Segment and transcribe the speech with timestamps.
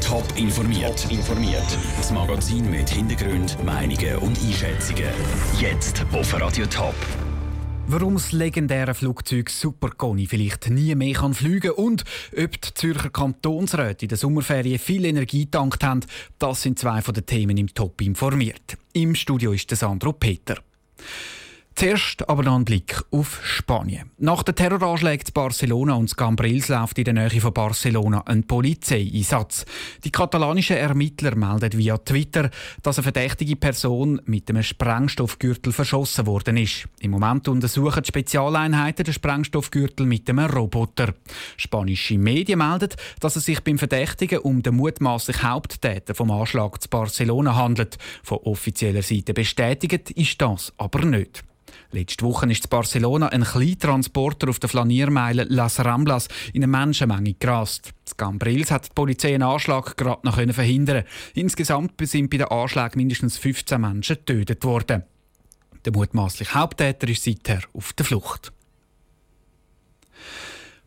[0.00, 1.06] Top informiert.
[1.10, 1.78] informiert.
[1.96, 5.06] Das Magazin mit Hintergrund, Meinungen und Einschätzungen.
[5.60, 6.94] Jetzt auf Radio Top.
[7.86, 12.02] Warum das legendäre Flugzeug Superconi vielleicht nie mehr kann fliegen und
[12.36, 16.00] ob die Zürcher Kantonsräte in der Sommerferien viel Energie getankt haben,
[16.40, 18.76] das sind zwei von den Themen im Top informiert.
[18.92, 20.56] Im Studio ist der Sandro Peter.
[21.76, 24.08] Zuerst aber noch ein Blick auf Spanien.
[24.18, 29.66] Nach den Terroranschlägen in Barcelona und Cambrils läuft in der Nähe von Barcelona ein Polizeieinsatz.
[30.04, 32.50] Die katalanischen Ermittler melden via Twitter,
[32.82, 36.86] dass eine verdächtige Person mit einem Sprengstoffgürtel verschossen worden ist.
[37.00, 41.12] Im Moment untersuchen die Spezialeinheiten den Sprengstoffgürtel mit einem Roboter.
[41.56, 46.88] Spanische Medien melden, dass es sich beim Verdächtigen um den mutmaßlichen Haupttäter vom Anschlag zu
[46.88, 47.98] Barcelona handelt.
[48.22, 51.42] Von offizieller Seite bestätigt ist das aber nicht.
[51.94, 57.34] Letzte Woche ist in Barcelona ein Kleintransporter auf der Flaniermeile Las Ramblas in eine Menschenmenge
[57.34, 57.92] gerast.
[58.10, 61.04] In Cambrils hat die Polizei einen Anschlag gerade noch verhindern.
[61.34, 65.04] Insgesamt sind bei den Anschlägen mindestens 15 Menschen getötet worden.
[65.84, 68.52] Der mutmaßliche Haupttäter ist seither auf der Flucht.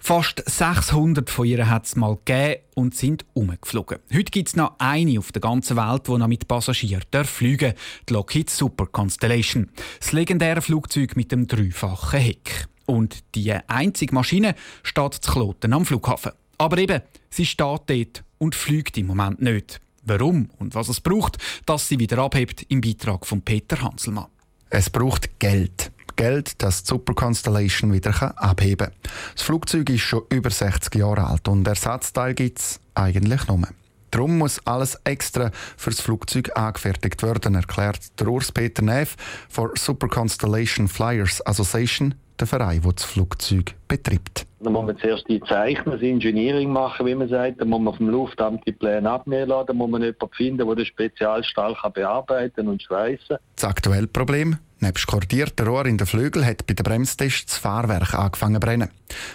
[0.07, 3.99] Fast 600 von ihr hat es mal gegeben und sind umgeflogen.
[4.09, 8.05] Heute gibt es noch eine auf der ganzen Welt, die noch mit Passagieren fliegen darf,
[8.07, 9.69] die Lockheed Super Constellation.
[9.99, 12.69] Das legendäre Flugzeug mit dem dreifachen Heck.
[12.85, 16.31] Und die einzige Maschine steht zu Kloten am Flughafen.
[16.57, 19.81] Aber eben, sie steht dort und fliegt im Moment nicht.
[20.03, 24.27] Warum und was es braucht, dass sie wieder abhebt, im Beitrag von Peter Hanselmann.
[24.69, 25.91] Es braucht Geld.
[26.17, 29.11] Geld, das die Super Constellation wieder abheben kann.
[29.33, 33.67] Das Flugzeug ist schon über 60 Jahre alt und Ersatzteil gibt es eigentlich nur.
[34.11, 39.15] Darum muss alles extra für das Flugzeug angefertigt werden, erklärt der Urs-Peter Neff
[39.49, 44.45] von Super Constellation Flyers Association, der Verein, der das Flugzeug betreibt.
[44.59, 47.61] Dann muss man zuerst die Zeichner, das Engineering machen, wie man sagt.
[47.61, 49.67] Dann muss man vom Luftamt die Pläne abnehmen lassen.
[49.67, 54.57] Dann muss man jemanden finden, der den Spezialstahl bearbeiten und schweißen Das aktuelle Problem?
[54.79, 58.89] Nebst kordierten Rohr in den Flügeln hat bei den Bremstests das Fahrwerk angefangen zu brennen.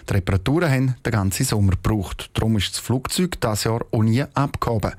[0.09, 2.31] Die Reparaturen haben den ganzen Sommer gebraucht.
[2.34, 4.93] Darum ist das Flugzeug dieses Jahr auch nie abgehoben.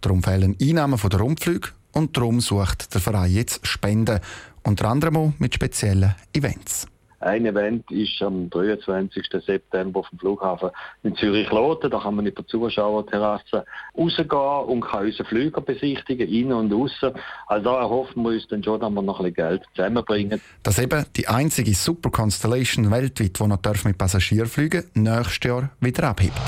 [0.00, 4.20] Darum fehlen Einnahmen von der Rundflüge und darum sucht der Verein jetzt Spenden,
[4.62, 6.86] unter anderem auch mit speziellen Events.
[7.20, 9.26] Ein Event ist am 23.
[9.44, 10.70] September auf dem Flughafen
[11.02, 11.90] in Zürich-Loten.
[11.90, 13.66] Da kann man über Zuschauerterrasse
[13.96, 17.12] rausgehen und kann unseren Flüger besichtigen, innen und außen.
[17.46, 20.40] Also da erhoffen wir uns dann schon, dass wir noch ein bisschen Geld zusammenbringen.
[20.62, 26.40] Dass eben die einzige Super Constellation weltweit, die noch mit Passagierflügen nächstes Jahr wieder abhebt.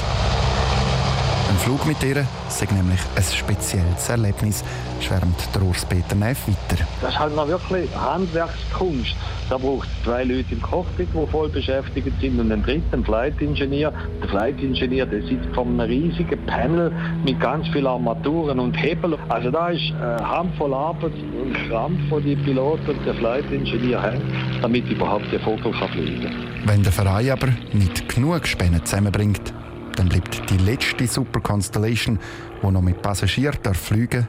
[1.62, 4.64] Flug mit ihr sei nämlich ein spezielles Erlebnis,
[5.00, 6.84] schwärmt der Urs Peter Neff weiter.
[7.00, 9.14] Das ist halt noch wirklich Handwerkskunst.
[9.48, 13.40] Da braucht es zwei Leute im Cockpit, die voll beschäftigt sind und einen dritten Flight
[13.40, 13.92] Engineer.
[14.20, 16.90] Der Flight Engineer der sitzt vor einem riesigen Panel
[17.24, 19.16] mit ganz vielen Armaturen und Hebel.
[19.28, 24.02] Also da ist eine Handvoll Arbeit und Krampf von die Piloten und der Flight Engineer
[24.02, 24.20] haben,
[24.60, 26.34] damit überhaupt der Vogel kann fliegen kann.
[26.64, 29.52] Wenn der Verein aber nicht genug Spenden zusammenbringt,
[29.96, 32.18] dann bleibt die letzte Super Constellation,
[32.62, 34.28] die noch mit Passagieren fliegen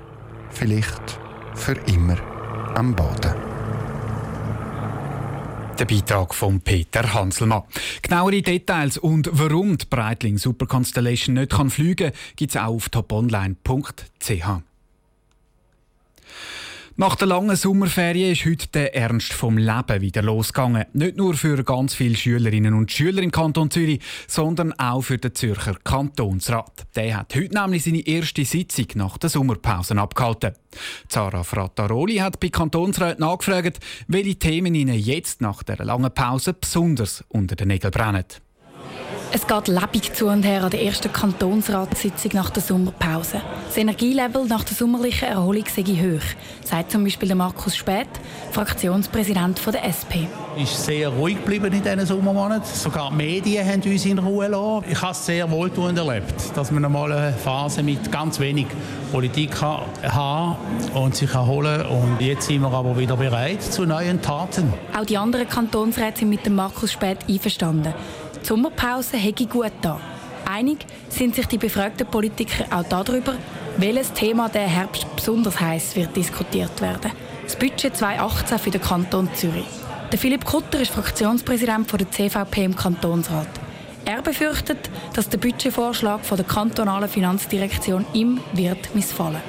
[0.53, 1.19] vielleicht
[1.55, 2.17] für immer
[2.75, 3.33] am Boden.
[5.79, 7.63] Der Beitrag von Peter Hanselmann.
[8.01, 12.89] Genauere Details und warum die Breitling Super Constellation nicht fliegen kann, gibt es auch auf
[12.89, 14.72] toponline.ch.
[16.95, 20.85] Nach der langen Sommerferien ist heute der Ernst vom Leben wieder losgegangen.
[20.93, 25.33] Nicht nur für ganz viele Schülerinnen und Schüler im Kanton Zürich, sondern auch für den
[25.33, 26.85] Zürcher Kantonsrat.
[26.95, 30.53] Der hat heute nämlich seine erste Sitzung nach der Sommerpause abgehalten.
[31.07, 37.23] Zara Frattaroli hat bei Kantonsräten nachgefragt, welche Themen ihnen jetzt nach der langen Pause besonders
[37.27, 38.25] unter den Nägeln brennen.
[39.35, 43.41] Es geht lebendig zu und her an der ersten Kantonsratssitzung nach der Sommerpause.
[43.65, 46.21] Das Energielevel nach der sommerlichen Erholung sei hoch,
[46.63, 48.05] sagt zum Beispiel Markus Späth,
[48.51, 50.29] Fraktionspräsident der SP.
[50.55, 52.63] Es ist sehr ruhig geblieben in diesen Sommermonaten.
[52.75, 54.85] Sogar die Medien haben uns in Ruhe gelassen.
[54.91, 58.67] Ich habe es sehr wohltuend erlebt, dass man einmal eine Phase mit ganz wenig
[59.11, 60.57] Politik haben
[60.93, 64.71] und sich erholen Und jetzt sind wir aber wieder bereit zu neuen Taten.
[64.95, 67.95] Auch die anderen Kantonsräte sind mit dem Markus Späth einverstanden.
[68.43, 70.01] Die Sommerpause hätte gut da.
[70.45, 73.35] Einig sind sich die befragten Politiker auch darüber,
[73.77, 77.11] welches Thema der Herbst besonders heiß wird diskutiert werden.
[77.43, 79.63] Das Budget 2018 für den Kanton Zürich.
[80.11, 83.47] Der Philipp Kutter ist Fraktionspräsident der CVP im Kantonsrat.
[84.03, 89.41] Er befürchtet, dass der Budgetvorschlag von der kantonalen Finanzdirektion ihm wird missfallen.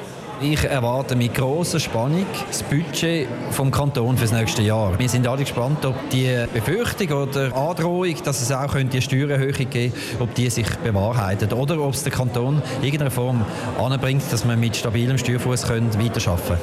[0.46, 4.98] Ich erwarte mit grosser Spannung das Budget vom Kanton für das nächste Jahr.
[4.98, 9.94] Wir sind alle gespannt, ob die Befürchtung oder Androhung, dass es auch eine Steuererhöhung geben
[10.20, 13.42] ob die sich bewahrheitet oder ob es der Kanton in irgendeiner Form
[13.78, 16.60] anbringt, dass wir mit stabilem Steuerfuß weiterarbeiten können.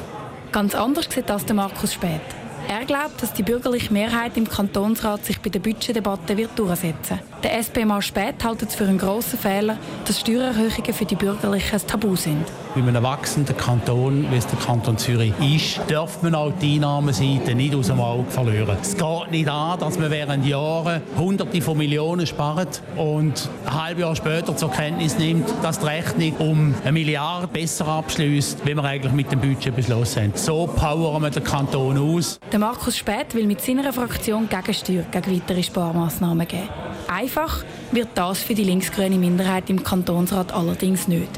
[0.52, 2.20] Ganz anders sieht das der Markus Spät.
[2.68, 7.31] Er glaubt, dass die bürgerliche Mehrheit im Kantonsrat sich bei der Budgetdebatte wird durchsetzen wird.
[7.42, 11.86] Der SP-Mann Spät hält es für einen grossen Fehler, dass Steuererhöhungen für die Bürgerlichen ein
[11.88, 12.46] Tabu sind.
[12.76, 17.56] Bei einem wachsenden Kanton, wie es der Kanton Zürich ist, darf man auch die Einnahmenseite
[17.56, 18.76] nicht aus dem Auge verlieren.
[18.80, 24.02] Es geht nicht an, dass man während Jahren Hunderte von Millionen spart und ein halbes
[24.02, 28.84] Jahr später zur Kenntnis nimmt, dass die Rechnung um eine Milliarde besser abschließt, wie wir
[28.84, 30.32] eigentlich mit dem Budget beschlossen haben.
[30.36, 32.38] So powern wir den Kanton aus.
[32.52, 36.68] Der Markus Späth will mit seiner Fraktion Gegensteuer gegen weitere Sparmaßnahmen geben.
[37.12, 41.28] Einfach wird das für die linksgrüne Minderheit im Kantonsrat allerdings nicht.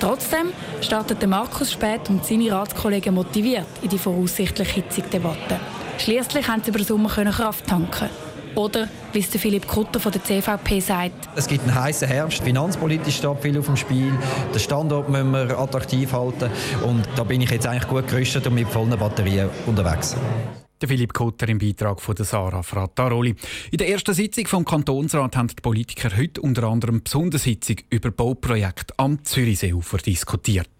[0.00, 0.48] Trotzdem
[0.80, 5.60] startet Markus Spät und seine Ratskollegen motiviert in die voraussichtlich hitzige Debatte.
[5.98, 8.08] Schließlich haben sie über den Sommer Kraft tanken
[8.54, 11.28] oder, wie es Philipp Kutter von der CVP sagt.
[11.36, 12.42] Es gibt einen heißen Herbst.
[12.42, 14.12] Finanzpolitisch steht viel auf dem Spiel.
[14.54, 16.50] Den Standort müssen wir attraktiv halten.
[16.84, 20.16] Und da bin ich jetzt eigentlich gut gerüstet und mit vollen Batterien unterwegs.
[20.80, 23.34] Der Philipp Kutter im Beitrag von der Sarah Frattaroli.
[23.70, 28.10] In der ersten Sitzung vom Kantonsrat haben die Politiker heute unter anderem die Sondersitzung über
[28.10, 30.70] Bauprojekte am Zürichseeufer diskutiert.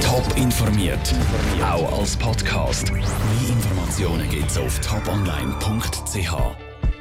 [0.00, 1.14] Top informiert,
[1.62, 2.90] auch als Podcast.
[2.92, 3.02] Mehr
[3.48, 6.67] Informationen gibt's auf toponline.ch.